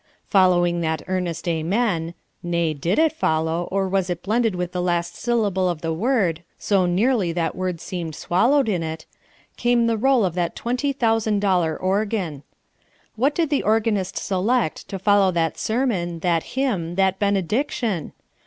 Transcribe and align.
Following 0.25 0.81
that 0.81 1.03
earnest 1.07 1.47
amen 1.47 2.15
nay, 2.41 2.73
did 2.73 2.97
it 2.97 3.13
follow, 3.13 3.67
or 3.71 3.87
was 3.87 4.09
it 4.09 4.23
blended 4.23 4.55
with 4.55 4.71
the 4.71 4.81
last 4.81 5.15
syllable 5.15 5.69
of 5.69 5.81
that 5.81 5.93
word, 5.93 6.41
so 6.57 6.87
nearly 6.87 7.31
that 7.33 7.55
word 7.55 7.79
seemed 7.79 8.15
swallowed 8.15 8.67
in 8.67 8.81
it 8.81 9.05
came 9.57 9.85
the 9.85 9.97
roll 9.99 10.25
of 10.25 10.33
that 10.33 10.55
twenty 10.55 10.91
thousand 10.91 11.39
dollar 11.39 11.77
organ. 11.77 12.41
What 13.15 13.35
did 13.35 13.51
the 13.51 13.61
organist 13.61 14.17
select 14.17 14.87
to 14.87 14.97
follow 14.97 15.29
that 15.33 15.59
sermon, 15.59 16.21
that 16.21 16.57
hymn, 16.57 16.95
that 16.95 17.19
benediction? 17.19 18.13